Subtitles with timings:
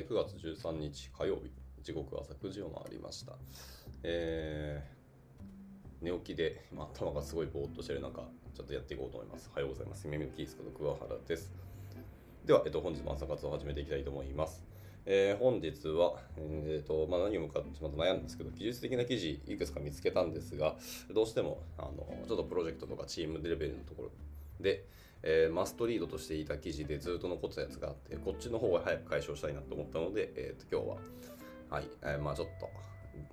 [0.00, 1.50] えー9月13日火曜日、
[1.82, 3.34] 時刻は朝9時を回りました。
[4.02, 5.00] えー
[6.02, 8.22] 寝起きで、まあ、頭がすごいぼーっとしてる中、
[8.54, 9.50] ちょっとやっていこうと思います。
[9.52, 10.08] おはようございます。
[10.08, 11.52] 耳のキースこと桑原です。
[12.46, 14.64] では、えっと、本日も朝活を始めていきたいと思います。
[15.04, 20.76] えー本日は、えーとまあ、何を向かってちょっと悩んですけど、技術的な記事いくつか見つけたんですが、
[21.12, 24.10] どうしてもあのちょっとプロジェクトとかチームレベルのところ
[24.58, 24.86] で、
[25.22, 31.00] えーマストリードとしていた記事でずっと残ったやつがあって、こっちの方は早く解消したいなと思ったので、えー、と今日
[31.70, 32.68] は、はいえーまあ、ちょっと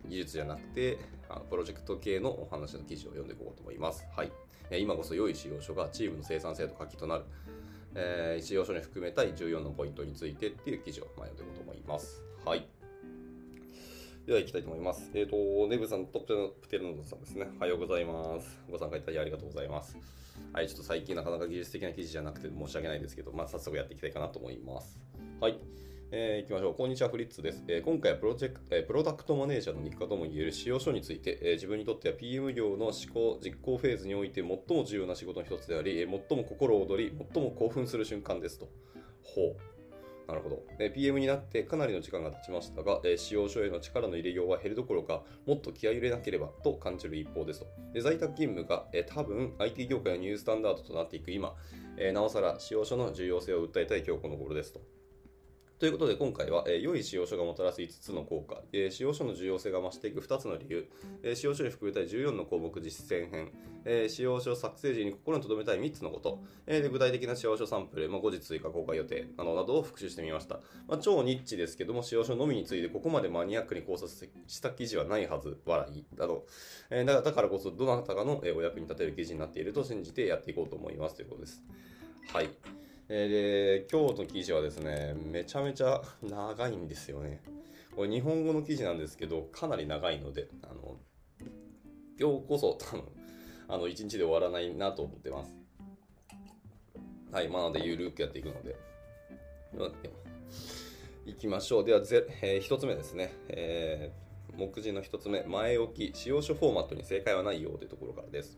[0.06, 0.98] 技術じゃなくて
[1.30, 4.06] あのプロジェクト系のお話の記事を読んでいこうと思います。
[4.16, 4.32] はい、
[4.70, 7.24] えー今こそ良い仕様書がチームの生産性と鍵となる、
[7.96, 12.24] えー、仕様書に含めたい14のポイントについてっていう記事をまあ読んでいこうと思います。
[12.46, 12.77] はい。
[14.28, 15.10] では行きたいと思います。
[15.14, 15.38] えっ、と、
[15.70, 17.48] ネブさんとプテルノドさんですね。
[17.60, 18.60] おはようございます。
[18.70, 19.98] ご参加いただきありがとうございます。
[20.52, 25.00] はい、ちょっと最近なかなか技術的な記事じゃなくて申し訳ないですけど、まあ、早速やっていきたいかなと思います。
[25.40, 25.58] はい。
[26.12, 26.76] えー、行きましょう。
[26.76, 27.64] こんにちは、フリッツです。
[27.70, 38.68] えー今回はプロジェクト、えープロダクトマネージャーの日課ともいえる使用書について、えー自分にとっては PM 業の思考、実行フェーズにおいて最も重要な仕事の一つであり、え最も心躍り、最も興奮する瞬間ですと。
[39.24, 39.77] ほう。
[40.28, 40.62] なるほど。
[40.78, 47.68] え PM になってかなりの時間が経ちましたが、え使用書への力の入れようは減るどころか、もっと気合い入れなければと感じる一方ですと。
[47.94, 51.56] で在宅勤務が、え多分 IT 業界のニュースタンダードとなっていく今、
[51.98, 54.97] えなおさら使用書の重要性を訴えたい今日この頃ですと。
[55.80, 60.90] ということで今回は、えー良い使用書がもたらす5つの効果、えー使用書の重要性が増していく2つの理由、
[61.22, 63.52] えー使用書に含めたい14の項目実践編、
[63.86, 70.62] えー使用書作成時に心に留めたい3つのこと、えーで具体的な使用書サンプル、まあ、後日追加公開予定などなどを復習してみました。
[70.88, 74.10] まあ、超ニッチですけども、使用書のみについてここまでマニアックに考察
[74.48, 76.06] した記事はないはず、笑い。
[76.18, 76.48] など、
[76.90, 81.62] えーだだからこそどなたかのお役に立てる記事になっていると信じてやっていこうと思いますということです。
[82.34, 82.50] はい。
[83.10, 87.42] えー、今日の記事はですね、めちゃめちゃ長いんですよね。
[87.96, 90.98] これ日本語の記事なんですけど、かなり長いので、あの、
[92.20, 93.04] 今日こそ多分、
[93.70, 95.56] あの、一日で終わらないなと思ってます。
[97.32, 98.76] はい、まあ、なので、ゆるくやっていくので、
[101.26, 101.86] いきましょう。
[101.86, 103.34] では、ぜえー一つ目ですね。
[103.48, 104.28] えー
[104.58, 108.58] 目次の一つ目、前置き、使用書フォーマットに正解はないよというところからです。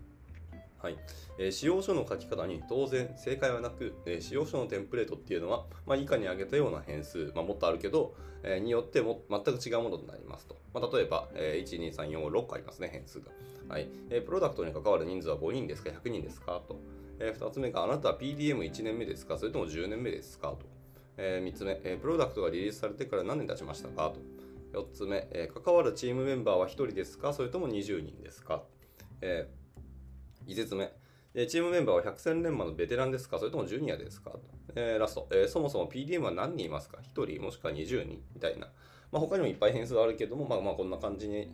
[0.81, 0.97] はい
[1.38, 10.56] えー使用書の書き方に当然正解はなく、えー使用書のテンプレートっていうのは、まあ、以下に挙げたような変数、まあ、もっとあるけど、えーによっても全く違うものとなりますと。
[10.73, 13.31] まあ、例えば、えー1、2、3、4、6個ありますね、変数が。
[13.67, 16.79] はいえープロダクトに関わる人数は5人ですか、100人ですかと。
[17.19, 20.59] え2つ目が、あなたは PDM1 年目ですか、それとも10年目ですかと。
[21.17, 24.22] え3つ目、えープロダクトがリリースされてから何年経ちましたかと。
[24.72, 28.63] 4つ目、えー関わるチームメンバーは1人ですか、それとも20人ですか。
[29.22, 29.50] え
[30.49, 30.91] 5つ目、
[31.35, 33.37] えチームメンバーは百戦錬磨のベテランですか？
[33.37, 34.31] それともジュニアですか？
[34.75, 38.67] えーラスト、えーそもそも PDM は何人いますか ?1 人もしくは20人みたいな。
[39.11, 41.51] まあ、他にもいっぱい変数があるけども、まあまあこんな感じに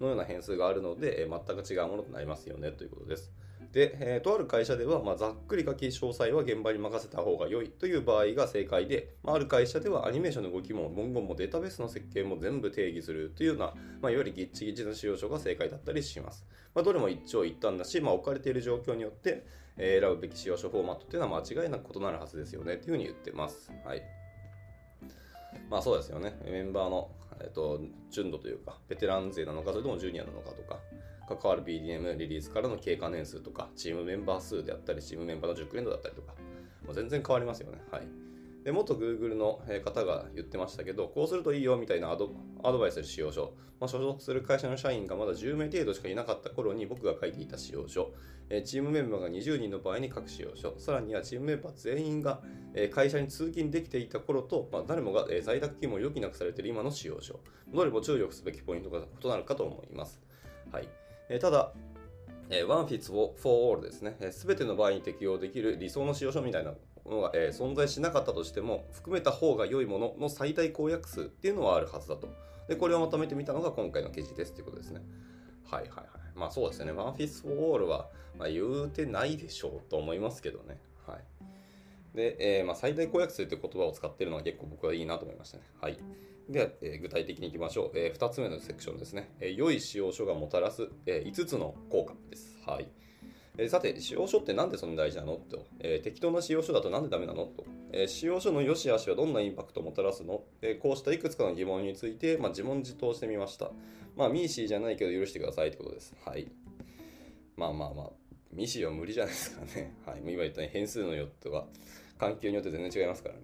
[0.00, 3.32] のような変数があるので、えー全く違うものとなりますよねということです。
[3.72, 13.66] で、えーとある会社では、まあ、ざっくり書き詳細は現場に任せた方が良いという場合が正解で、まあ、ある会社ではアニメーションの動きも文言もデータベースの設計も全部定義するというような、
[14.00, 16.44] まあ、いわゆるギッチギチな使用書が正解だったりします。
[16.74, 19.46] まあ、どれも一長一短だし、まあ、置かれている状況によって、
[19.78, 23.70] え選ぶべき使用書フォーマットっていうのは間違いなく異なるはずですよねというふうに言ってます。
[23.84, 24.02] はい。
[25.70, 26.38] まあそうですよね。
[26.44, 27.10] メンバーの、
[27.40, 30.78] えっと純度というか、ベテラン勢なのか、それともジュニアなのかとか、
[31.26, 36.34] 関わる BDM リリースからの経過年数とか、チームメンバー数であったり、チームメンバーの熟練度だったりとか、
[36.84, 37.78] もう全然変わりますよね。
[37.90, 38.06] はい。
[38.64, 42.34] で、元 Google の方が言ってましたけど、こうするといいよみたいなアド
[42.64, 48.12] アドバイスする使用書、まあ、所属する会社の社員がまだ10名程度しかいなかった頃に僕が書いていた使用書、
[48.50, 52.42] えチームメンバーが20人の場合に書く使用書、さらにはチームメンバー全員が
[52.74, 57.38] え会社に通勤できていた頃と、まあ、誰もがえ在宅勤務を余儀なくされている今の使用書、
[57.72, 60.20] どれも注力すべきポイントが異なるかと思います。
[60.72, 61.05] はい。
[61.28, 61.72] えただ、
[62.50, 64.16] えー One Fits for All ですね。
[64.30, 66.72] す、べ、ての場合に適用できる理想の使用書みたいな
[67.04, 72.28] ものが、え存在しなかったとしても、含めた方が良いものの最大公約数っていうのはあるはずだと。
[72.68, 75.00] で、これをまとめてみたのが今回の記事ですということですね。
[75.64, 76.06] はいはいはい。
[76.34, 76.92] まあそうですね。
[76.92, 78.08] One Fits for All は、
[78.38, 80.78] まあ、言うてないでしょうと思いますけどね。
[81.06, 82.16] はい。
[82.16, 85.64] で、えーまあ、最大公約数という言葉を使っているのは結構僕はいいなと思いましたね。
[85.80, 85.98] はい。
[86.48, 87.98] では、えー具体的にいきましょう。
[87.98, 89.34] え2つ目のセクションですね。
[89.40, 92.56] えー良い使用書がもたらす、え5つの効果です。
[92.64, 92.88] はい。
[93.58, 95.36] えさて、使用書ってなんでそんな大事なの？
[95.36, 97.46] と、えー適当な使用書だとなんでダメなの？
[97.46, 103.70] と、えー使用書の良し悪しはどんなインパクトをもたらすの、えーこうしたいくつかの疑問について、まあ、自問自答してみました。
[104.14, 106.14] まあ、ミーシーじゃないけど許してくださいってことです。
[106.24, 106.48] はい。
[107.56, 108.10] まあまあまあ、
[108.52, 109.94] ミーシーは無理じゃないですかね。
[110.06, 110.20] はい。
[110.20, 111.64] 今言ったように変数の用途が
[112.18, 113.42] 環境によって全然違いますからね。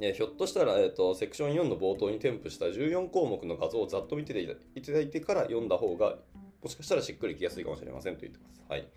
[0.00, 6.16] えひょっとしたら、えーと、セクション4の冒頭に添付した14項目の画像をざっと見ていただいてから読んだ方が、
[6.62, 8.62] もしかしたらしっくりきやすいかもしれませんと言ってます。
[8.68, 8.88] はい。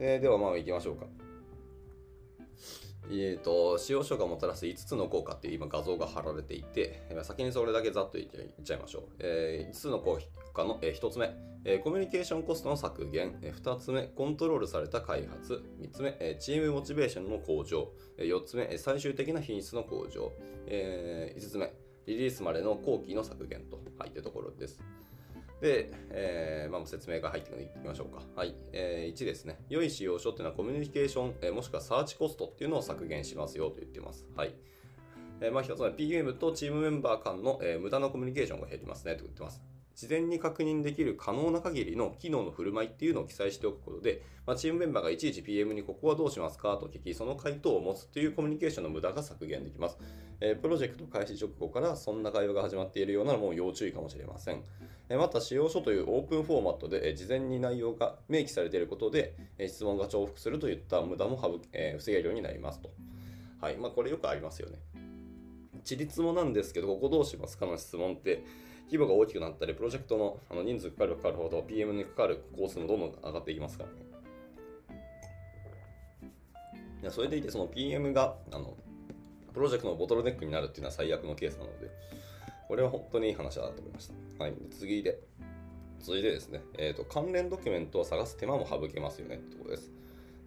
[0.00, 1.06] え、では、まあ、行きましょうか。
[3.10, 8.28] えーと、使用書がもたらす5つの効果っていう今画像が貼られていて、先にそれだけざっと言っ
[8.62, 9.02] ちゃいましょう。
[9.18, 10.18] えー、5つの効
[10.54, 11.34] 果の、えー、1つ目、
[11.64, 20.32] えー、コミュニケーションコストの削減、えー、2つ目、コントロールされた開発、3つ目、えー、チームモチベーションの向上、えー、4つ目、最終的な品質の向上、
[20.66, 21.72] えー、5つ目、
[22.06, 23.88] リリースまでの後期の削減と。
[23.98, 24.80] 入っているところです。
[25.60, 28.22] で、えーまあ、説明が入っていきましょうか。
[28.36, 28.54] はい。
[28.72, 29.58] えー、1ですね。
[29.68, 34.26] 良い使用書っていうのはコミュニケーション、えー、もしくはサーチコストっていうのを削減しますよと言ってます。
[34.36, 34.54] はい。
[35.40, 39.60] えー、まあ、一つ目、PM とチームメンバー間の、えー、無駄なコミュニケーションが減りますねと言ってます。
[39.98, 49.98] 事前に確認できる可能な限りの機能の振る舞いっていうのを記載しておくことで、まあ、チームメンバーがいちいち PM にここはどうしますかと聞き、その回答を持つというコミュニケーションの無駄が削減できます。
[50.40, 54.62] えー、プロジェクト開始直後からそんな会話が始まっているようならも要注意かもしれません。
[55.08, 62.92] えー、また、使用書というオープンフォーマットで、えー、事前に内容が明記されていることで、え、質問が重複するといった無駄も省、え、防げるようになりますと。
[63.60, 63.76] はい。
[63.76, 64.78] まあ、これよくありますよね。
[65.82, 68.44] 地立もなんですけど、ここどうしますかの質問って、
[68.88, 73.96] 規模が大きくなったり、プロジェクトのあの人数かかるかかるほど PM にかかるコースもどんどん上がっていきますからね。
[77.02, 78.74] いやそれでいて、その PM があの
[79.52, 81.90] プロジェクトのボトルネックになるっていうのは最悪のケースなので、
[82.66, 84.44] これは本当にいい話だなと思いました。
[84.44, 85.18] はい、次で、
[86.00, 89.90] 続いてですね、えーと、関連ドキュメントを探す手間も省けますよねってことです。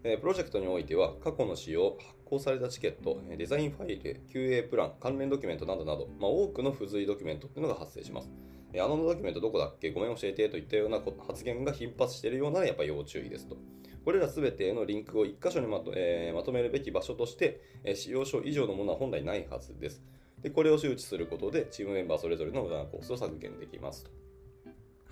[0.04, 8.30] えプロジェクトにおいては、過去の使用、発行されたチケット、デザインファイル、QA プラン、関連ドキュメントなどなど、まあ、多くの付随ドキュメントっていうのが発生します。
[8.74, 9.92] あのドキュメントどこだっけ？
[9.92, 13.58] ごめん教えてといったような発言が頻発しているようならやっぱ要注意ですと。
[14.06, 20.02] これらすべてのリンクを1箇所にまと,、えー、まとめるべき場所として、え、使用書以上のものは本来ないはずです。
[20.42, 24.12] でこれを周知することで、チームメンバーそれぞれの無駄な工数を削減できますと。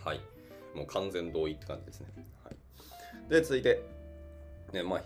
[0.03, 0.21] はい。
[0.73, 2.07] もう完全同意って感じですね。
[2.43, 3.83] はい、で、続いて、
[4.73, 5.03] ね、まあ、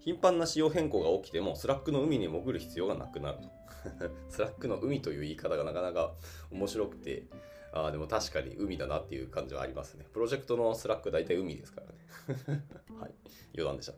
[0.00, 3.48] 頻繁な仕様変更が起きても、 Slack の海に潜る必要がなくなると。
[4.30, 6.14] Slack の海という言い方がなかなか
[6.50, 7.24] 面白くて、
[7.72, 10.06] あ、でも確かに海だなっていう感じはありますね。
[10.12, 12.64] プロジェクトの Slack 大体海ですからね。
[13.00, 13.14] はい。
[13.54, 13.94] 余談でした。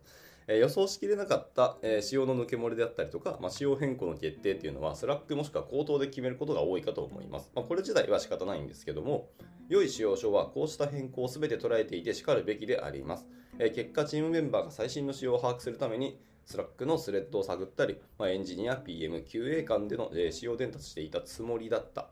[0.47, 7.51] え、予想しきれなかった、え、仕様の抜け漏れであったりとか、ま、仕様変更の決定っていうのは、スラックもしくは口頭で決めることが多いかと思います。
[7.55, 9.31] ま、これ自体は仕方ないんですけども、
[9.71, 13.27] 良い仕様書はこうした変更を全て捉えていてしかるべきであります。
[13.59, 22.11] え、結果、チームメンバーが最新の仕様を把握するために、 Slack のスレッドを探ったり、ま、エンジニア、PM、QA 間での、えー、仕様伝達していたつもりだった。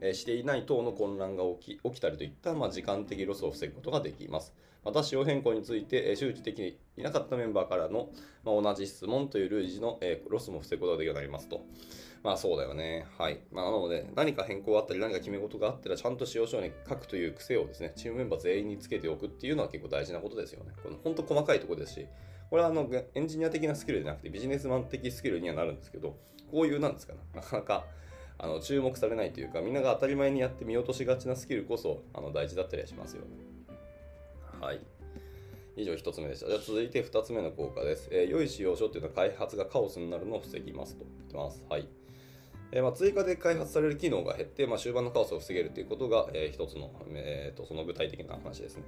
[0.00, 4.54] え、していない等の混乱が起き起きたりといった、まあ、時間的ロスを防ぐことができます。
[4.84, 8.10] また、仕様変更について、周知できていなかったメンバーからの、
[8.44, 11.64] まあ、同じ質問という類似の、えー、ロスも防ぐことができるようになりますと。
[12.24, 13.06] まあそうだよね。
[13.18, 13.40] はい。
[13.52, 20.72] まあなので、何か変更があったり、何か決め事があったら、ちゃんと使用書に書くという癖をですね、チームメンバー全員につけておくっていうのは結構大事なことですよね。
[20.82, 22.06] この本当細かいとこですし、
[22.48, 26.16] これはあのエンジニア的なスキルじゃなくてビジネスマン的スキルにはなるんですけど、
[26.50, 27.84] こういうなんですかね、なかなか
[28.38, 33.53] あの注目されないというか、みんなが当たり前にやって見落としがちなスキルこそあの大事だったりはしますよね。
[34.64, 34.80] はい。
[35.76, 36.46] 以上1つ目でした。
[36.46, 38.08] じゃあ続いて2つ目の効果です。
[38.10, 41.62] えー、良い使用書っていうのは開発がカオスになるのを防ぎますと言ってます。
[41.68, 41.86] はい。
[42.72, 48.84] えー、まあ、追加で開発される機能が減って、まあ、終盤のカオスを防げるということが、えー、一つの、えーと、その具体的な話ですね。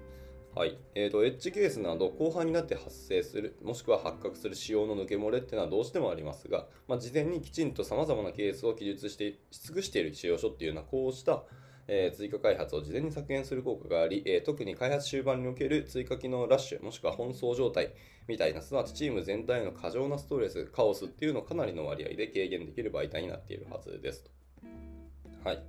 [0.54, 0.78] はい。
[0.94, 11.42] えっ、ー、と、エッジケースなど後半になって発生する、もしくは発覚する仕様の抜け漏れっていうのはどうしてもありますが、まあ、事前にきちんと様々なケースを記述して、し尽くしている使用書っていうのは、こうした、
[11.88, 17.92] えー、追加開発を事前に削減する効果があり、えー、特に開発終盤における追加機能ラッシュ、もしくは奔走状態
[18.26, 24.30] みたいな、すなわちチーム全体の過剰なストレス、カオスっていうのをかなりの割合で軽減できる媒体になっているはずですと。
[25.44, 25.62] はい。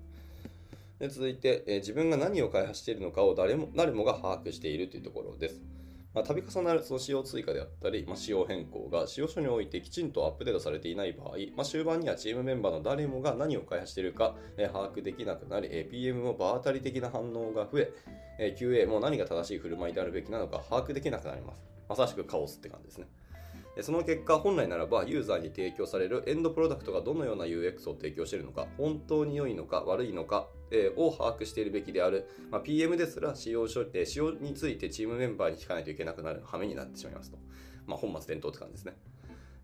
[0.99, 5.76] で続いて、えー、自分が何を開発しているのかを誰も誰もが把握しているというところです。
[6.17, 17.93] まあ、度重なるその仕様追加であったり、まあ、仕様変更が仕様書においてきちんとアップデートされていない場合、まあ、終盤にはチームメンバーの誰もが何を開発しているか、え、把握できなくなり、え PM も場当たり的な反応が増え
[18.39, 21.63] え、QA も何が正しい振る舞いであるべきなのか把握できなくなります。
[21.87, 23.07] まさしくカオスって感じですね。
[23.81, 37.37] その結果、本来ならばユーザーに提供されるエンドプロダクトがどのような UX を提供しているのか、本当に良いのか悪いのか、えー、を把握しているべきである、まあ、PM ですら使用書、えー、使用についてチームメンバーに聞かないといけなくなる羽目になってしまいますと。
[37.85, 38.93] まあ、本末転倒って感じですね。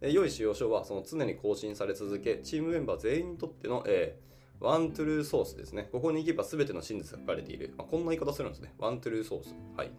[0.01, 5.89] えー、良い使用書はその常に更新され続け、チームメンバー全員にとっての、えー、ワントゥルーソースですね。
[5.91, 7.74] ここに行けば全ての真実が書かれている。
[7.77, 8.74] まあ、こんな言い方するんですね。
[8.77, 9.55] ワントゥルーソース。
[9.75, 9.91] はい。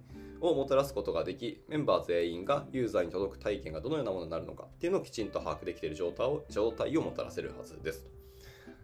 [0.51, 8.07] をもたらすことができ、メンバー全員がユーザーに届く体験がどのようなものになるのかっていうのをきちんと把握できている状態を状態をもたらせるはずです。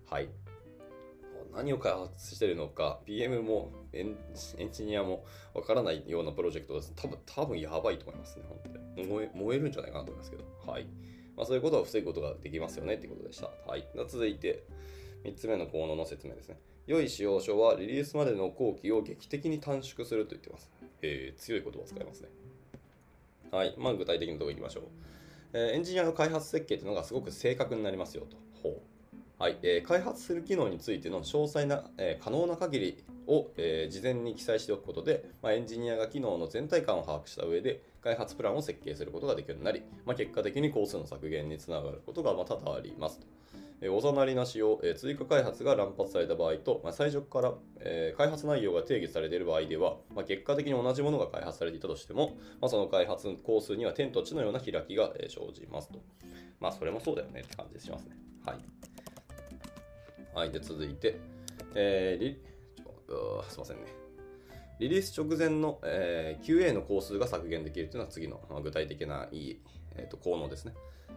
[0.06, 0.28] はい。
[1.54, 4.16] 何を開発してるのか、PM もエン
[4.72, 5.24] ジニアも
[5.54, 6.92] わからないようなプロジェクトです。
[6.94, 8.58] 多分、多分やばいと思いますね、本
[8.96, 9.06] 当に。
[9.08, 10.44] 燃え燃えるんじゃないかなと思いますけど。
[10.66, 10.84] はい。
[11.36, 13.50] まあ、そういうことを防ぐことができますよねっていうことでした。
[13.66, 13.86] はい。
[14.08, 14.64] 続いて、
[15.24, 16.60] 3つ目の効能の説明ですね。
[16.86, 20.70] 良い使用書はリリースまでの工期を劇的に短縮すると言ってます。
[21.02, 22.28] えー、強い言葉を使いますね。
[23.50, 23.74] はい。
[23.78, 24.84] まあ、具体的なところいきましょう。
[25.52, 28.36] えーエンジニアの開発設計というのがすごく正確になりますよと。
[28.62, 28.80] ほう。
[29.38, 43.20] はいえー開発する機能についての詳細な、えー可能な限りを、え事前に記載しておくことで、まあ、エンジニアが機能の全体感を把握した上で開発プランを設計することができるようになり、まあ、結果的に工数の削減につながることがま多々あります。
[43.88, 56.00] おざなりなしを、追加開発が乱発された場合と、ま、最初から、え開発内容が定義されている場合では、ま、結果的に同じものが開発されていたとしても、ま、その開発工数には天と地のような開きが、生じますと。
[56.60, 58.16] まあ、それもそうだよねって感じしますね。
[58.44, 58.58] はい。
[60.34, 61.18] はい、で続いて、
[61.74, 62.40] えーリ
[63.48, 63.82] すいませんね。
[64.78, 69.60] リリース直前の、えー QA の工数が削減できるというのは次の、まあ具体的ないい、
[69.96, 70.74] えーと効能ですね。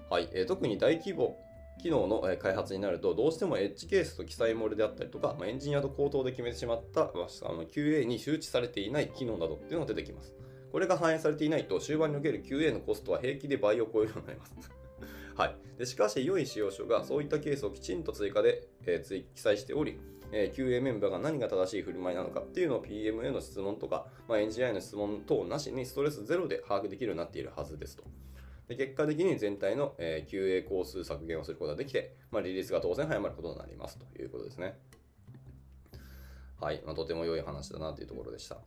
[0.09, 1.37] はいえー特に大規模
[1.81, 10.33] 機能の開発になると、どうしてもエッジケースと記載漏れであったりとか、まあ、エンジニアと口頭で決めてしまった、まあの QA に周知されていない機能などっていうのが出てきます。
[10.71, 14.53] これが反映されていないと、終盤における QA のコストは平気で倍を超えるようになります。
[15.35, 19.99] はい、でしかし、良い使用書がそういったケースをきちんと追加で、えー記載しており、
[20.31, 28.03] えー QA メンバーが何が正しい振る舞いなのかっていうのを PM への質問とか、まあ、エンジニアへの質問等なしにストレスゼロで把握できるようになっているはずですと。
[28.67, 34.77] で結果的に全体の、え QA 工数削減をすることができて、まあ、リリースが当然早まることになりますということですね。
[36.59, 38.57] はい、まあ、とても良い話だなというところでした。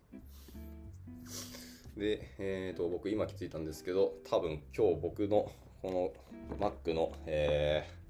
[1.97, 5.50] で、えー、と僕今気づいたんですけど、多分今日僕の
[5.81, 6.15] こ
[6.50, 8.07] の Mac の、えー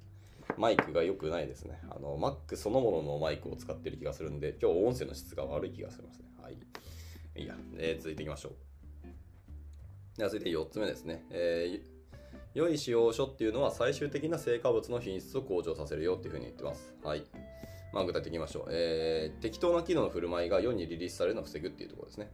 [0.57, 1.81] マイクが良くないですね。
[1.90, 6.25] あの Mac そのもののマイクを使ってる気がするんで、今日音声の質が悪い気がしますね。
[6.40, 6.50] は。
[6.50, 6.57] い
[7.37, 8.65] いや、えー続いていきましょう。
[10.16, 11.25] では続いて4つ目ですね。
[11.30, 11.96] えー
[12.54, 16.90] 良い使用書っていうのは最終的な成果物の品質を向上させるよっていうふうに言ってます。
[17.04, 17.23] はい。
[17.92, 18.68] まあ具体的に言いましょう。
[18.70, 22.30] えー適当な機能の振る舞いが世にリリースされるのを防ぐっていうところですね。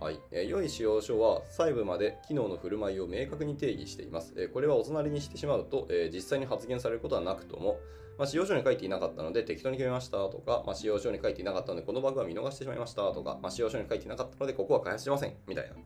[0.00, 4.32] はい、えー良い使用書は細部まで機能の振る舞いを明確に定義しています。
[4.38, 7.78] えーこれはお隣にしてしまうと、えー実際に発言されることはなくとも、
[8.16, 15.76] まあ、使用書に書いていなかったので適当に決めましたとか、まあ、使用書に書いていなかったのでこのバグは見逃してしまいましたとか、まあ、使用書に書いていなかったのでここは開発しませんみたいな。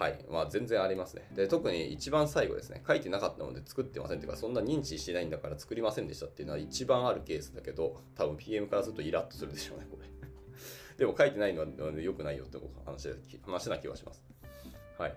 [0.00, 0.18] はい。
[0.30, 1.28] まあ全然ありますね。
[1.36, 2.82] で、特に一番最後ですね。
[2.88, 10.08] 書いてなかったので作ってませんっていうか、そんな認知してないんだから作りませんでしたっていうのは一番あるケースだけど、多分 PM からするとイラッとするでしょうね、これ。
[10.96, 13.10] でも書いてないのは良くないよって話
[13.44, 14.24] 話な気はします。
[14.96, 15.14] はい。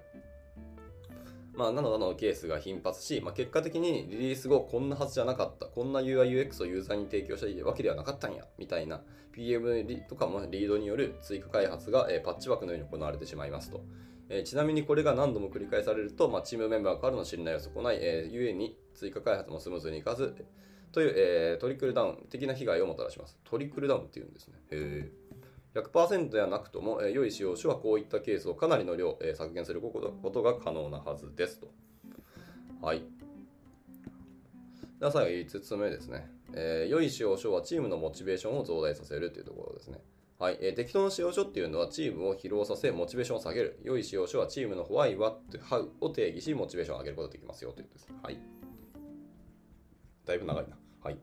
[1.56, 13.82] まあ、などなのケースが頻発し、まあ、結果的にリリース後こんなはずじゃなかった、こんな UI/UX をユーザーに提供したいわけではなかったんや、みたいな PM とかもリードによる追加開発が、えパッチワークのように行われてしまいますと。
[14.30, 20.36] えーちなみにこれが何度も繰り返されると、まあ、チームメンバーからの信頼を損ない、えー、ゆえに追加開発もスムーズにいかず、
[20.94, 23.38] という、えートリクルダウン的な被害をもたらします。
[23.44, 24.56] トリクルダウンっていうんですね。
[24.72, 25.24] へー
[25.74, 31.68] 100%ではなくとも、えー良い使用書はこういったケースをかなりの量、えー削減することことが可能なはずですと。
[32.82, 33.04] はい。
[35.00, 36.30] では最後5つ目ですね。
[36.54, 40.00] えー良い使用書はチームのモチベーションを増大させるというところですね。
[40.40, 43.80] はい、えー適当な使用書っていうのはチームを疲労させ、モチベーションを下げる。
[43.84, 48.14] 良い使用書はチームの Why, What, How を定義し、モチベーションを上げることができますよということです。
[48.22, 48.38] はい。
[50.26, 50.78] だいぶ長いな。
[51.04, 51.18] はい。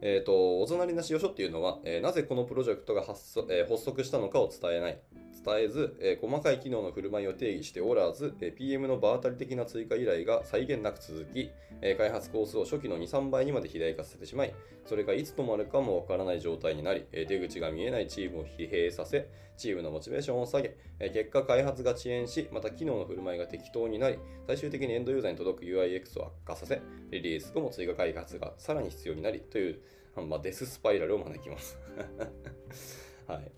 [0.00, 5.00] えっ、と、お隣な使用書っていうのは、えーなぜこのプロジェクトが発足,、えー発足したのかを伝えない。
[5.44, 14.54] 伝えず、えー細かい機能の振る舞いを定義しておらず、えー PM の場当たり的な追加依頼が際限なく続き、えー開発コースを初期の2、3倍にまで肥大化させてしまい、
[14.86, 26.80] それがいつ止まるかもわからない状態になり、えー出口が見えないチームを疲弊させ、チームのモチベーションを下げ、えー結果開発が遅延し、また機能の振る舞いが適当になり、最終的にエンドユーザーに届く UIX を悪化させ、
[27.10, 29.80] リリース後も追加開発がさらに必要になりという、
[30.28, 31.78] まあ、デススパイラルを招きます。
[33.26, 33.52] はい。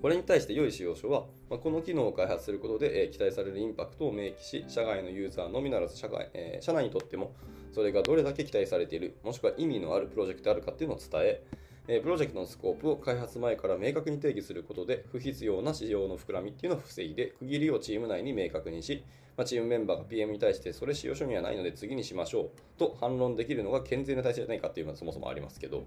[0.00, 7.32] これに対して良い使用書は、ま、この機能を開発することで、え期待されるインパクトを明記し、社外のユーザーのみならず社外、え社内にとっても、
[7.72, 11.42] それがどれだけ期待されている、もしくは意味のあるプロジェクトであるかっていうのを伝え、
[11.88, 19.04] えプロジェクトのスコープを開発前から明確に定義することで、不必要な市場の膨らみっていうのを防いで、区切りをチーム内に明確にし、
[19.36, 25.84] ま、チームメンバーが PM に対して、それ使用書にはないので次にしましょうと反論できるのが健全な体制じゃないかっていうのはそもそもありますけど、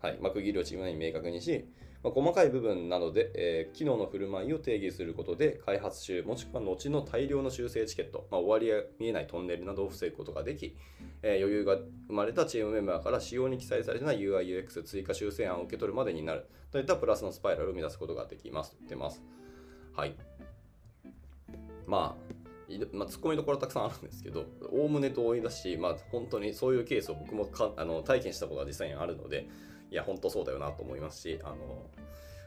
[0.00, 0.18] はい。
[0.20, 1.64] まあ、区切りをチーム内に明確にし、
[2.04, 10.76] まあ、細かい部分などで、えー、機能の振る舞いを定義することで、開発中、もしくは後の大量の修正チケット、まあ、終わりが見えないトンネルなどを防ぐことができ、
[11.22, 19.22] えー、余裕が生まれたチームメンバーから仕様に記載されてない UI、UX 追加修正案を受け取るまでになるといったプラスのスパイラルを生み出すことができますと言ってます。
[19.96, 20.14] はい。
[21.86, 22.34] まあ、
[22.92, 29.48] まあ、ツッコミどころたくさんあるんですけど、おおむね同意だし、まあ、本当にそういうケースを僕もかあの体験したことが実際にあるので、
[29.90, 31.90] いや、本当そうだよなと思いますし、あの、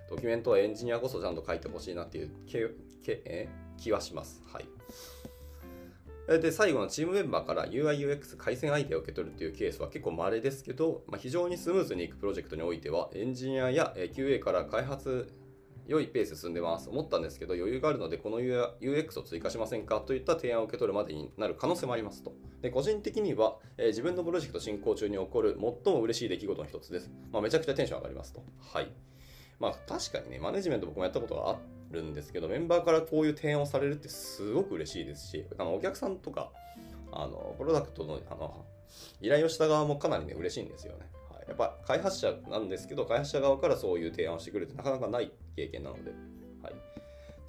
[0.09, 2.69] ドキュメントはエンジニアこそちゃんと書いてほしいなっていうけ
[3.03, 3.49] けえ？
[3.77, 4.41] 気はします。
[4.51, 4.65] はい。
[6.41, 15.33] で、最後のチームメンバーから UI、UX 回線アイデアを受け取るというケースは結構稀ですけど、まあ、非常にスムーズにいくプロジェクトにおいては、エンジニアや QA から開発
[15.87, 16.89] 良いペース進んでます。
[16.89, 20.01] 思ったんですけど、余裕があるので、この UX を追加しませんか？
[20.01, 22.33] といった提案を受け取るまでになる可能性もありますと。
[22.61, 27.09] で、個人的には、えー、自分のプロジェクト進行中に起こる最も嬉しい出来事の一つです。
[27.31, 28.43] まあ、めちゃくちゃテンション上がりますと。
[28.59, 28.91] はい。
[29.59, 31.57] まあ、確かにね、マネジメント僕もやったことがあ
[31.91, 36.51] るんですけど、メンバーからこういう提案をされるってすごく嬉しいですし、あのお客さんとか、
[37.11, 38.65] あの、プロダクトの、あの、
[39.21, 41.07] 依頼をした側もかなりね、嬉しいんですよね。
[41.47, 46.11] やっぱ開発者なんですけど、開発者側からそういう提案をしてくるってなかなかない経験なので、
[46.63, 46.73] はい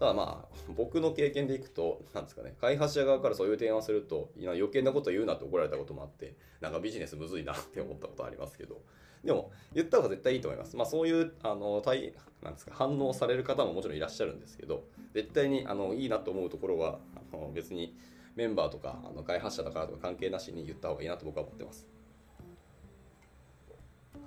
[0.00, 8.80] ただまあ、僕の経験でいくと、なんですかね、開発者側からそういう提案をすると、余計なこと言うなって怒られたこともあって、なんかビジネスむずいなって思ったことありますけど、
[9.24, 10.76] でも、言った方が絶対いいと思います。
[10.76, 14.84] まあそういう、あの、対、なんですか、反応される方ももちろんいらっしゃるんですけど、
[15.14, 17.96] 絶対に、あの、いいなと思うところは、あの別に
[18.36, 21.88] メンバーとか、あの開発者だからとか関係なしに言った方がいいなと僕は思ってます。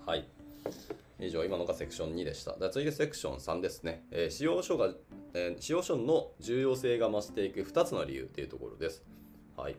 [0.06, 0.28] はい。
[1.22, 2.58] 以上、今のがセクション2でした。
[2.60, 4.06] 続いてセクション3ですね。
[4.10, 4.90] えー、使用書が、
[5.34, 9.04] えー、使用書の重要性が増していく2つの理由というところです。
[9.56, 9.76] はい。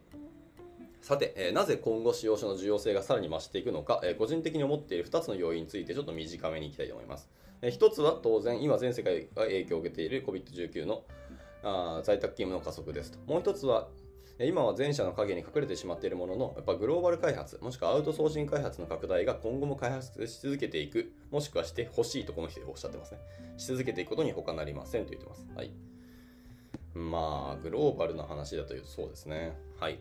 [1.00, 7.28] さて、えー、なぜ今後使用書の重要性がさらに増していくのか、えー、個人的に思っている2つの要因についてちょっと短めにいきたいと思います。
[7.60, 11.02] えー、1つは当然、今全世界が影響を受けている COVID-19 の
[11.64, 13.18] あ在宅勤務の加速ですと。
[13.26, 13.88] もう1つは、
[14.38, 23.18] 今は前者の影に隠れてしまっているものの、やっぱグローバル開発、もしくはアウトソーシング開発の拡大が今後も開発し続けていく、もしくはしてほしいとこの人でおっしゃってますね。
[23.58, 25.46] し続けていくことに他なりませんと言ってます。
[25.54, 25.70] はい。
[26.94, 29.56] まあ、グローバルな話だというとそうですね。
[29.78, 29.98] はい。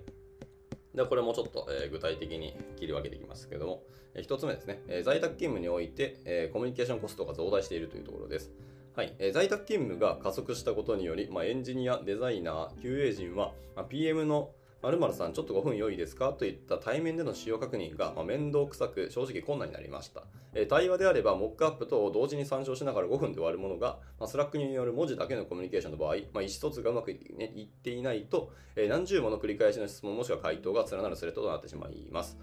[0.96, 8.52] では、これもちょっと、え、具体的に切り分けていきますけども、え、1つ目ですね、え、在宅勤務において、えコミュニケーションコストが増大しているというところです。
[8.94, 14.52] はい、え在宅勤務が加速したことにより、まあ、エンジニア、デザイナー、QA 陣は、まあ、PM の
[14.82, 16.34] 〇〇さん、ちょっと5分良いですか？
[16.34, 20.24] といった対面での仕様確認が、まあ、面倒くさく、正直困難になりました。
[20.54, 32.38] えー、対話であれば、モックアップと同時に参照しながら5分で終わるものが、まあ、 Slack による文字だけのコミュニケーションの場合、まあ、意思疎通がうまくい,、ね、いっていないと、えー、何十もの繰り返しの質問もしくは回答が連なるスレッドとなってしまいます。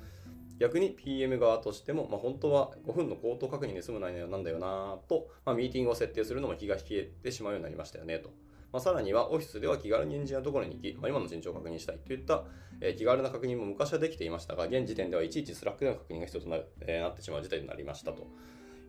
[0.59, 8.31] 逆に PM 側としても、まあ、本当は5分の口頭確認で済む内容なんだよなと、まあ、ミーティングを設定するのも気が引けてしまうようになりましたよねと。
[8.73, 12.45] まあ、さらにはオフィスでは気軽にエンジニアのところに行き、まあ、今の進捗を確認したいといった、
[12.81, 18.27] えー、気軽な確認も昔はできていましたが、現時点ではいちいち Slack での確認が必要とな、えー、なってしまう事態になりましたと。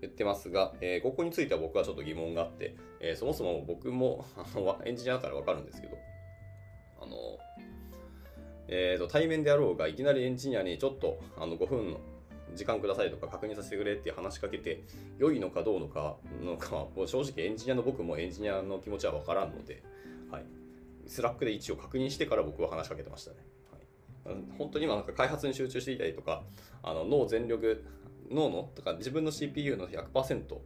[0.01, 4.25] 言ってますが、えー、ここについては僕はちょっと疑問があって、えー、そもそも僕も
[4.85, 5.97] エンジニアだからわかるんですけど、
[7.01, 7.15] あの、
[8.71, 11.99] えーと、対面であろうが、いきなりエンジニアにちょっとあの5分の
[12.55, 14.83] 時間くださいとか確認させてくれって話しかけて、
[15.17, 19.83] 良いのかどうのかのかは、正直エンジニアの僕もエンジニアの気持ちはわからんので、
[20.31, 20.45] はい。
[21.07, 23.37] Slack で一応確認してから僕は話しかけてましたね。
[24.23, 26.43] はい、本当に今なんか開発に集中していたりとか、
[26.83, 27.83] あの脳全力、
[28.29, 30.57] 脳のとか自分の CPU の100%、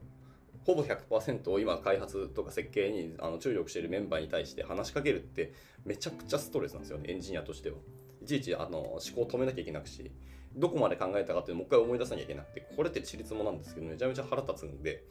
[0.65, 5.53] ほぼ100%を今開発とか設計にあの注力しているメンバーに対して話しかけるって
[5.85, 7.77] めちゃくちゃストレスなんですよね、エンジニアとしては。
[8.21, 10.09] いちいちあの思考を止めなきゃいけなくし、
[10.55, 15.03] どこまで考えたかっていうのをもう一回思い出さなきゃいけなくて、これってちりつもなんですけど、めちゃめちゃ腹立つんで、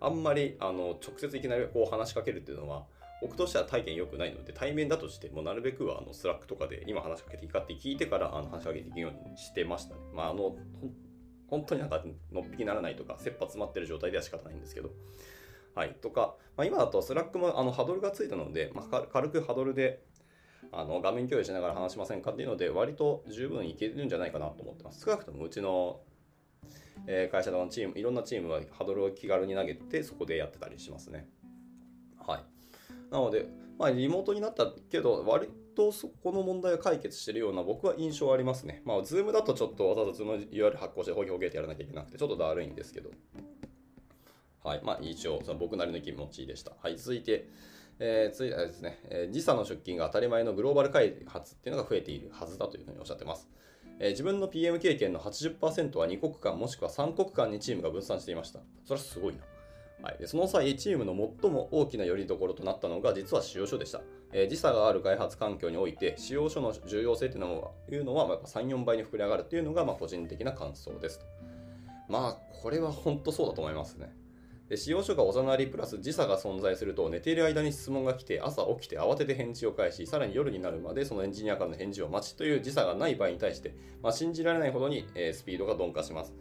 [0.00, 2.86] あんまりあの直接いきなりこう話しかけるっていうのは、
[3.20, 10.00] 僕としては体験良くないので、対面だとしてもなるべくはあのスラックとかで今話しかけていいかって聞いてからあの話しかけていくようにしてましたね。
[10.14, 10.56] まああの、
[11.48, 14.90] 本当になんかのっぴきならないとか、切羽詰まってる状態では仕方ないんですけど。
[15.74, 15.94] はい。
[16.00, 20.02] とか、まあ、今だとスラックもあのハドルがついたので、まあ、軽くハドルで
[20.72, 25.04] あの画面共有しながら話しませんかっていうので、割と十分いけるんじゃないかなと思ってます。
[25.04, 26.00] 少なくともうちの、
[27.06, 31.28] え、会社のチーム、いろんなチームはハドルを気軽に投げて、そこでやってたりしますね。
[32.26, 32.44] はい。
[33.12, 33.46] なので、
[33.78, 38.82] まあ、リモートになったけど、割とそこの問題を解決しているような僕は印象ありますね。
[38.84, 43.10] まあ、ズームだとちょっとわざわざズームの UR 発行してホゲホゲってやらなきゃいけなくて、ちょっとだるいんですけど。
[44.64, 44.80] はい。
[44.82, 46.72] まあ、一応、その僕なりの気持ちでした。
[46.80, 46.96] はい。
[46.96, 47.48] 続いて、
[47.98, 53.48] えー、ついですね、えー、時差の出勤が当たり前のグローバル開発っていうのが増えているはずだというふうにおっしゃってます。
[53.98, 58.60] えー、自分の PM 経験の80%は2国間もしくは3国間にチームが分散していました。
[58.84, 59.40] それはすごいな。
[60.02, 64.02] はい、でその際、チームの最も大きな拠り所となったのが実は使用書でした。
[64.32, 71.20] えー、時差がある開発環境において、使用書の重要性というのはいうのは、まあ、3、4倍に膨れ上がるというのが、まあ、個人的な感想です。
[72.08, 74.12] まあ、これは本当そうだと思いますね。
[74.68, 86.34] で使用書がおざなりプラス時差が存在すると寝ている間に質問が来て朝起きて慌てて返事を返しさらに夜になるまでそのエンジニアからの返事を待ちという時差がない場合に対して、まあ、信じられないほどに、えー、スピードが鈍化します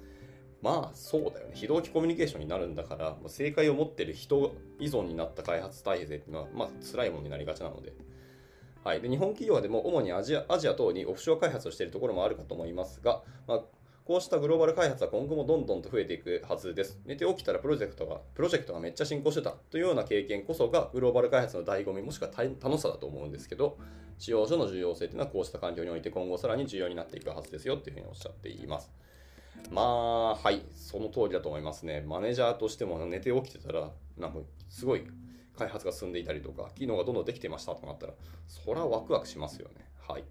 [0.66, 7.94] まあそうだよね非同期コミュニケーションになるんだから正解を持ってる人依存になった開発体制っていうのはまあ辛いものになりがちなので
[8.84, 13.62] はい、で日本企業でも主にアジアアジア等にオフショア開発をしているところもあるかと思いますが、まあ、
[14.06, 17.00] こうしたグローバル開発は今後もどんどんと増えていくはずです。
[17.04, 23.80] 寝て起きたらプロジェクトが、プロジェクトがめっちゃ進行してたというような経験こそがグローバル開発の醍醐味もしくは楽しさだと思うんですけど、
[24.20, 28.92] 使用書の重要性というのはこうした環境において今後さらに重要になっていくはずですよというふうにおっしゃっています。
[29.72, 32.02] まあ、はい、その通りだと思いますね。
[32.02, 35.04] マネージャーとしても寝て起きてたら、なんかすごい
[35.58, 38.14] 開発が進んでいたりとか、機能がどんどんできてましたとなったら、
[38.48, 39.90] そりゃワクワクしますよね。
[40.08, 40.24] はい。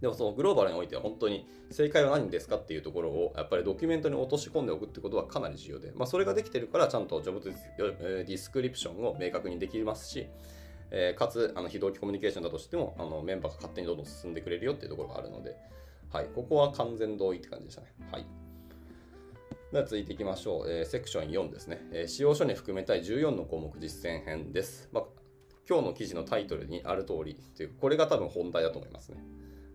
[0.00, 10.28] でもそのグローバルにおいては本当に正解は何ですかっていうところをやっぱりドキュメントに落とし込んでおくってことはかなり重要で、まあ、それができてるからちゃんとジョブディスクリプションを明確にできますし、
[10.90, 15.56] えー、かつあの非同期コミュニケーションだとしてもあのメンバーが勝手にどんどん進んでくれるよっていうところがあるので、
[16.10, 17.88] はい、ここは完全同意って感じでしたね。
[18.10, 18.26] はい。
[19.72, 20.70] では続いていきましょう。
[20.70, 22.06] えー、セクション4ですね、えー。
[22.06, 24.88] 使用書に含めたい14の項目実践編です。
[24.92, 25.04] まあ、
[25.68, 29.18] 今日の記事のタイトルにある通りという、これが多分本題だと思いますね。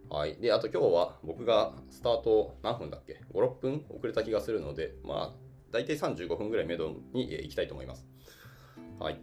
[0.09, 0.37] はい。
[0.37, 8.05] で、あと今日は僕がスタート何分だっけ ?5、6分遅れた気がするので、まあ、大体35分ぐらいめどに行きたいと思います。
[8.99, 9.19] はい。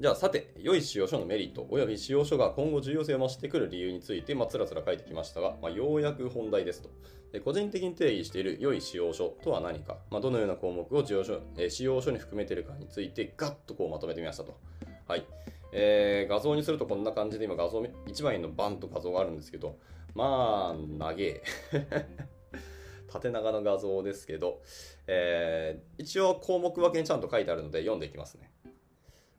[0.00, 6.88] じゃあ、さて、良い使用書のメリット、および使用書が今後重要性を増してくる理由について、まあ、つらつら書いてきましたが、まあ、ようやく本題ですと。
[7.32, 14.58] で個人的に定義している良い使用書とは何か、まあ、どのような項目を使用書,、えー、使用書に含めているかについて、ガッとこうまとめてみましたと。
[15.06, 15.26] はい。
[15.72, 19.76] えー、画像にするとこんな感じで今画像1枚のバンと画像があるんですけど、
[20.14, 21.42] まあ、長え。
[23.12, 24.62] 縦長の画像ですけど、
[25.06, 28.50] えー、一応項目分けにちゃんと書いてあるので読んでいきますね。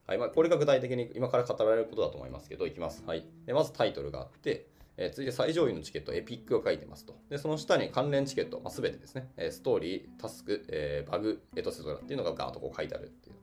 [0.08, 3.04] はいまあ、これが具体的に今から語られることだと思いますけど、いきます。
[3.06, 7.16] はい、でまずタイトルがあって、えー、続いて最上位のチケット、エピックを書いてますと。
[7.30, 13.36] で、その下に関連チケット、まあ、全てですね、ストーリー、タスク、えー、バグ、エトセトラっていうのがガーッとこう書いてあるっていう。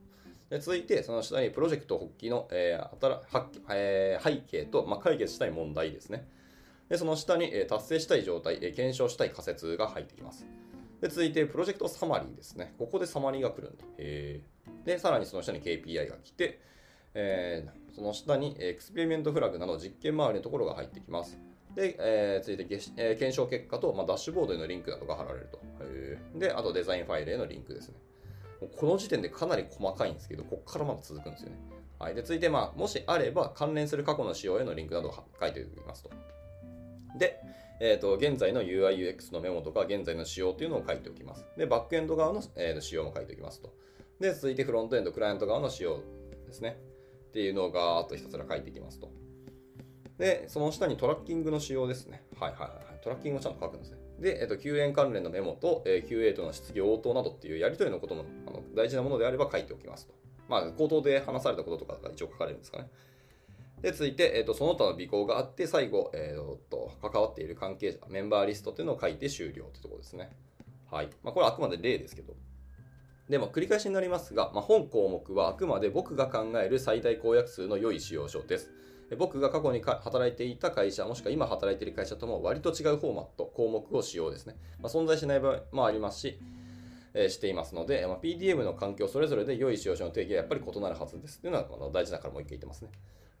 [0.49, 6.27] で続いて、その下にプロジェクト発起の、えーえー、背景と、まあ、解決したい問題ですね。
[6.89, 10.47] で、その下に、え達成したい状態、え検証したい仮説が入ってきます。
[11.01, 12.73] で、続いて、プロジェクトサマリーですね。
[12.77, 13.83] ここでサマリーが来るんだ。
[13.97, 14.41] へ
[14.85, 16.59] で、さらにその下に KPI が来て、
[17.13, 21.39] えー、その下にエクスペリメントフラグなど実験周りのところが入ってきます。
[21.75, 25.59] で、えー、続いて、えー、検証結果と、まあ、ダッシュボードへのリンクなどが貼られると。
[26.37, 27.95] で、あとデザインファイルへのリンクですね。
[28.77, 31.55] この時点でかなり細かいんですけど、ここからまだ続くんですよね。
[31.97, 32.15] はい。
[32.15, 36.09] で、続いて、まあ、もしあれば関連する過去の仕様へのリンクなどを書いておきますと。
[37.17, 37.39] で、
[37.81, 41.45] えーと、現在の UIUX のメモとか現在の仕様というのを書いておきます。
[41.57, 43.73] で、バックエンド側の、えー、仕様も書いておきますと。
[44.19, 46.01] で、続いてフロントエンド、クライアント側の仕様
[46.45, 46.77] ですね。
[47.29, 49.11] っていうのをガーッとひたすら書いていきますと。
[50.17, 52.23] で、その下にトラッキングの仕様ですね。
[52.37, 53.01] はいはいはい。
[53.01, 53.97] トラッキングをちゃんと書くんですね。
[54.19, 60.13] で、えっ、ー、と、救援関連のメモと、えー、QA との質疑応答などっていうやり取りのこともあの大事なものであれば書いておきますと。
[60.49, 62.89] まあ、口頭で話されたこととかが一応書かれるんですかね。
[63.81, 70.31] で、続いて、えっ、ー、と、その他の尾行があって、最後、えっ、ー、と、関わっている関係者、メンバーリストっていうのを書いて終了ってところですね。
[70.91, 71.09] はい。
[71.23, 72.33] まあ、これはあくまで例ですけど。
[73.29, 78.71] で、も繰り返しになりますが、まあ、本項目はあくまで僕が考える最大公約数の良い使用書です。
[79.17, 84.55] 僕が過去に働いていた会社、もしくは今働いている会社とも割と違うフォーマット、項目を使用ですね。
[84.79, 86.39] まあ、存在しない場合もありますし、
[87.13, 92.91] えー、していますので、まあ、PDM の環境それぞれで良い使用書の定義はやっぱり異なるはずですっていうのは大事だからもう一回言ってますね。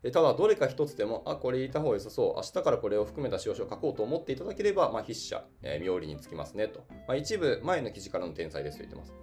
[0.01, 6.85] ただ、どれか一つでも、あ、これ入れた方が良さそう、明日からこれを含めた使用書を書こうと思っていただければ、まあ、筆者、えー、妙理につきますねと。
[6.89, 9.13] まあ、一部、前の記事からの天才ですと言ってます。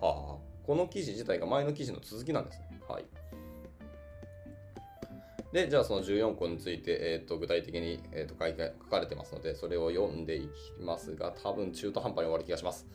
[0.00, 2.80] はあ、この記事自体が前の記事の続きなんですね。
[2.88, 3.04] はい。
[5.52, 12.86] で、じゃあその14個について、えー、と具体的に、えー、と書書かれてますので、それを読んでいきますが、多分中途半端に終わる気がします。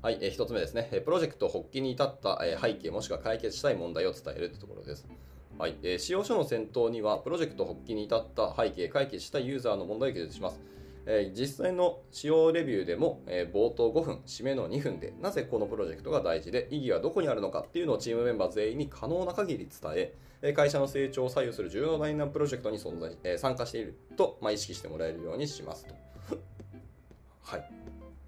[0.00, 0.88] はい、えー、1つ目ですね。
[1.04, 5.06] プロジェクト発起に至った、え背景もしくは解決したい問題を伝えるというところです。
[5.58, 10.60] はい、えー、使用書の先頭には、プロジェクト発起に至った背景、解決したユーザーの問題を記述します。
[11.06, 25.94] えー実際の使用レビューでも、えー冒頭5分、締めの2分で、なぜこのプロジェクトが大事で、意義はどこにあるのかっていうのをチームメンバー全員に可能な限り伝え、えー会社の成長を左右する重要なプロジェクトに存在、えー参加していると、まあ、意識してもらえるようにしますと。
[27.40, 27.70] はい。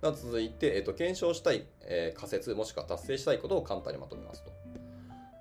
[0.00, 4.50] 続いて、えーと、検証したい、えー仮説もしくは達成したいことを簡単にまとめますと。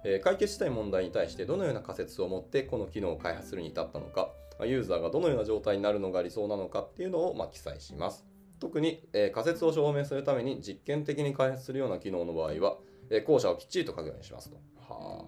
[0.10, 4.32] え解決したい問題に対してどのような仮説を持ってこの機能を開発するに至ったのか、
[4.66, 8.26] ユーザーがどのような状態になるのが理想なのかっていうのをま記載します。
[8.60, 12.78] 特に、え仮説を証明するために実験的に開発するような機能の場合は、
[13.10, 14.58] えー後者をきっちりと書くようにしますと。
[14.88, 15.26] は。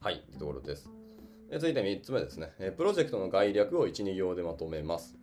[0.00, 0.90] はい、というところです。
[1.50, 2.52] 続いて3つ目ですね。
[2.76, 5.16] プロジェクトの概略を1、2行でまとめます。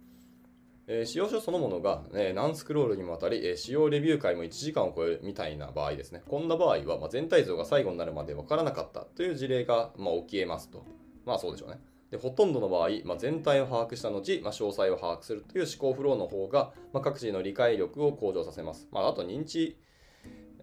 [0.87, 6.21] えー使用書そのものが、えー何スクロールにもわたり、えー使用レビュー会も1時間を超えるみたいな場合ですね。
[6.27, 10.85] こんな場合は、まあ、全体像が最後になるまで分からなかったという事例が、まあ、起きえますと。
[11.25, 11.79] まあそうでしょうね。
[12.11, 18.87] でほとんどの場合、まあ、全体を把握した後、まあ、詳細を把握するという思考フローの方が、まあ、各自の理解力を向上させます。
[18.91, 19.77] まあ、あと認知、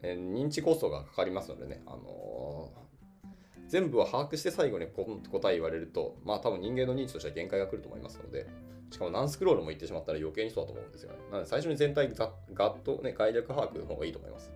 [0.02, 2.82] えー認知コストがかかりますのでね、あのー
[3.68, 8.46] 全部を把握して最後にこ答え言われると、まあ多分人間の認知としては限界が来ると思いますので、
[8.92, 11.18] しかも何スクロールも言ってしまったら余計にそうだと思うんですよね。
[11.30, 14.52] なので最初に全体がガッとね、概略把握の方がいいと思います。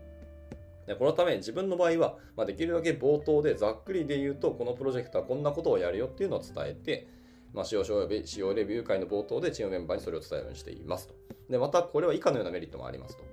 [0.86, 7.08] でこのため自分の場合は、まあ、できるだけ冒頭でざっくりで言うと、このプロジェクトはこんなことをやるよっていうのを伝えて、
[7.52, 11.14] まあ、使用書及び使用レビュー会の冒頭でチームメンバーにそれを伝えるようにしていますと。
[11.50, 13.24] で、またこれは以下のようなメリットもありますと。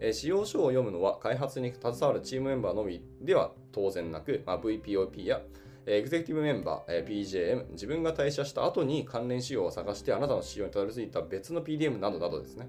[0.00, 5.40] えー使用書を読むのは開発に携わるチームメンバーのみでは当然なく、まあ、VPOP や
[5.84, 12.68] エグゼクティブメンバー、え pjm、自分が退社した後に関連仕様を探してあなたの仕様にたどり着いた別の PDM などなどですね。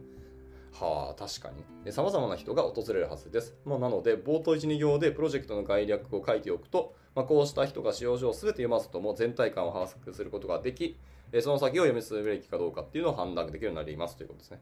[0.71, 1.63] はあ、確かに。
[1.85, 3.55] で様々な人が訪れるはずです。
[3.65, 10.97] まあ、なので、冒頭1、2行でプロジェクトの概略を書いておくと、まあ、こうした人が使用書を全て読ますとも全体感を把握することができ、
[11.41, 14.61] その先を読み進めるべきかどうかっていうのを判断できるようになりますということですね。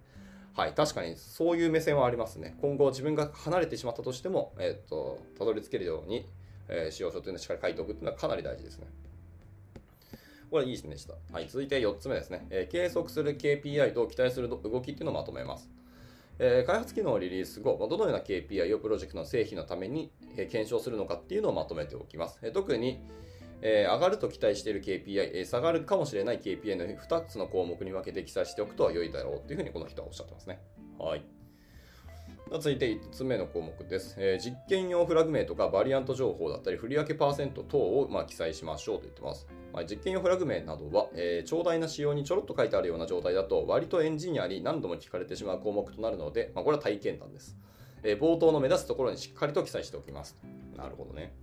[0.53, 2.57] はい、確かにそういう目線はありますね。
[2.59, 6.25] 今後自分が離れてしまったとしても、えっ、と、たどり着けるように、
[6.71, 8.87] えー使用書というのをしっかり書いておくというのはかなり大事ですね。
[10.49, 11.13] これいいですねでした。
[11.31, 12.45] はい、続いて4つ目ですね。
[12.49, 15.69] えー計測する KPI と期待する動きっていうのをまとめます。
[16.39, 22.39] えー開発機能をリリース後、まあどのような KPI をプロジェクトの製品のために、えー検証するのかっていうのをまとめておきます。
[22.41, 22.99] えー特に、
[23.61, 30.59] えー上がると期待している KPI、えー下がるかもしれない KPI の2つの項目に分けて記載しておくと良いだろうというふうにこの人はおっしゃってますね。
[30.99, 31.23] はい。
[32.51, 39.47] 続いて5つ目の項目です、えー実験用フラグ名とかバリアント情報だったり、振り分けパーセント等をま記載しましょうと言ってます。
[39.71, 47.55] まあ、実験用フラグ名などは、えー長大な仕様にちょろっと書いてあるような状態だと、割とエンジニアに何度も聞かれてしまう項目となるので、まあ、これは体験談です、
[48.03, 50.37] えー冒頭の目立つところにしっかりと記載しておきます。
[50.75, 51.33] なるほどね。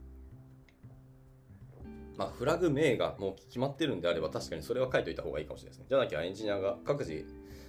[2.19, 5.87] まあ、フラグ名がもう決まってるんであれば、確かにそれは書いておいた方がいいかもしれないですね。
[5.89, 7.25] じゃなきゃエンジニアが各自、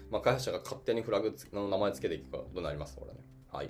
[0.10, 3.29] まあ、開発者が勝手にフラグの名前つけていくことになります、これね。
[3.52, 3.70] はい。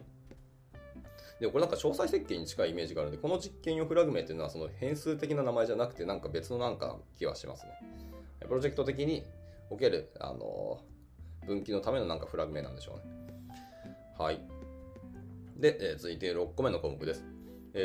[1.40, 7.72] でこれなんか詳細設計に近いイメージがあるんで、この実験用フラグ名っていうのはその変数的な名前じゃなくて、なんか別のなんか気はしますね。
[8.42, 9.24] プロジェクト的に
[9.70, 10.82] おける、あの
[11.46, 13.04] 分岐のためのなんかフラグ名なんでしょうね。
[14.18, 14.42] はい。
[15.56, 17.24] で、えー続いて6個目の項目です。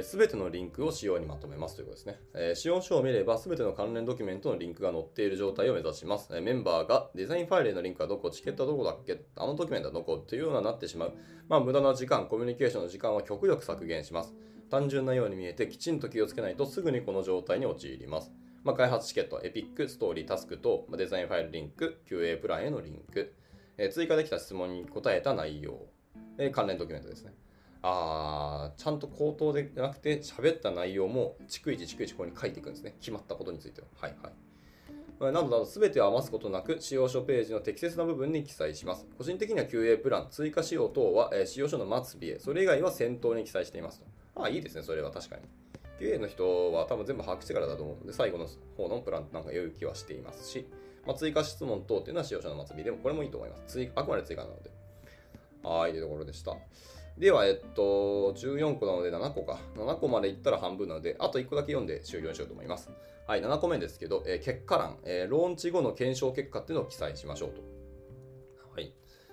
[0.02, 2.20] す、べ、てのリンクを仕様にまとめますということですね。
[2.34, 6.28] えー使用書を見れば、すべての関連ドキュメントのリンクが載っている状態を目指します。
[6.32, 11.14] えーメンバーがデザインファイルへのリンクはどこ、チケットはどこだっけ、あのドキュメントはどこというようななってしまう。
[11.48, 14.34] まあ、無駄な時間、コミュニケーションの時間は極力削減します。
[14.70, 18.32] 単純なように見えて、きちんと気をつけないとすぐにこの状態に陥ります。
[18.64, 23.34] まあ、開発チケット、エピック、ストーリー、タスクと、まあデザインファイルリンク、QA プランへのリンク、
[23.76, 25.86] えー追加できた質問に答えた内容、
[26.38, 27.34] えー関連ドキュメントですね。
[27.86, 32.94] あーちゃんと口頭でなくて喋った内容も逐一逐一ここに書いていくんですね。
[32.98, 33.86] 決まったことについては。
[34.00, 35.32] はいはい。
[35.32, 39.06] などなど全てを余すことなく使用書ページの適切な部分に記載します。
[39.18, 44.06] 個人的には QA プラン、追加使用等は、えー使用書の末尾へ、それ以外は先頭に記載していますと。
[44.36, 45.42] ああ、いいですね、それは確かに。
[46.00, 50.66] QA の人は多分全部把握してからだと思うので、最後の方のプランなんか良い気はしていますし、
[51.06, 53.78] まあ、追加質問等っていうのは使用書の末尾でもこれもいいと思います。
[53.78, 54.70] 追あくまで追加なので。
[55.62, 56.56] はい、というところでした。
[57.18, 59.60] では、えっと、14個なので7個か。
[59.76, 62.90] 7個までいったら半分なので、あと1個だけ読んで終了にしようと思います。
[63.28, 67.62] はい、7個目ですけど、えー結果欄、えーローンチ後の検証結果っていうのを記載しましょうと。
[68.74, 68.92] はい。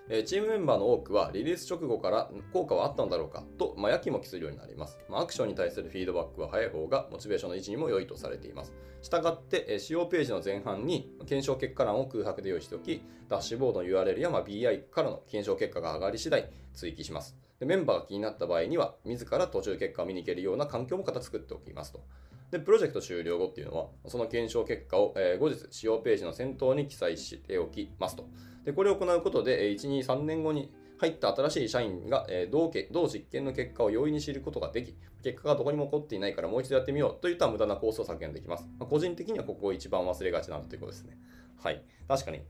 [0.10, 5.00] えーチームメンバーの多くは、リリース直後から効果はあったのだろうかと、まあ、やきもきするようになります。
[5.10, 8.76] まあ、アクションに対するフィードバックは早い方が、モチベーションの維持にも良いとされています。
[9.02, 17.41] したがって、えー使用ページの前半に検証結果欄を空白で用意しておき、ダッシュボードの URL や、まあ、BI からの検証結果が上がり次第追記します。
[17.62, 22.02] でメンバーが気になった場合には、自ら途中結果を見に行けるような環境も型作っておきますと。
[22.50, 28.26] で、プロジェクト終了後っていうのは、その検証結果を、えー後日使用ページの先頭に記載しておきますと。
[28.66, 38.68] で、これを行うことで、1、2、3年後に入った新しい社員が、えー同け同実験の結果を容易に知ることができ、結果がどこにも残っていないからもう一度やってみようといった無駄な工数を削減できます。
[38.80, 41.16] まあ個人的にはここを一番忘れがちなんだということですね。
[41.64, 41.84] はい。
[42.08, 42.42] 確かに、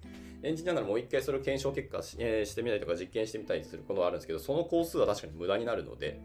[0.43, 6.19] エンジニアならもう一回それを検証結果し,、えーしてみたりとか実験してみたりすることはあるんですけど、その工数は確かに無駄になるので、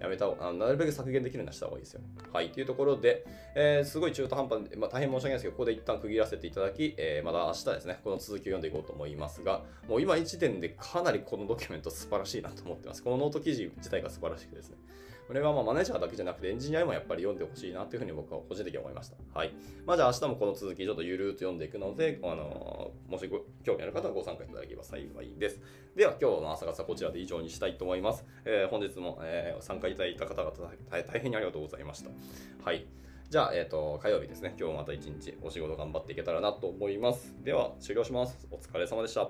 [0.00, 2.00] やめた方あなるべく削減できるようにした方がいいですよ。
[2.32, 2.50] はい。
[2.50, 13.02] というところで、えーすごい中途半端で、まあ、大変申し訳ないですけど、ここで一旦区切らせていただき、えーまた明日ですね、この続きを読んでいこうと思いますが、もう今時点でかなりこのドキュメント素晴らしいなと思ってます。
[13.02, 14.76] このノート記事自体が素晴らしくてですね。
[15.28, 19.16] これはまマネージャーだけじゃなくてエンジニアにもやっぱり読んでほしいなというふうに僕は個人的に思いました。
[19.38, 19.52] はい。
[19.84, 25.60] まあじゃあ明日もこの続きちょっとゆるーっと読んでいくので、あのーもしご興味ある方はご参加いただければ幸いです。
[25.94, 28.24] では今日の朝方こちらで以上にしたいと思います。
[28.46, 30.52] えー本日も、えー参加いただいた方々
[30.90, 32.10] 大変にありがとうございました。
[32.64, 32.86] はい。
[33.28, 34.54] じゃあ、えっ、と、火曜日ですね。
[34.58, 37.34] 今日もまた一日お仕事頑張っていけたらなと思います。
[37.44, 38.48] では、終了します。
[38.50, 39.28] お疲れ様でした。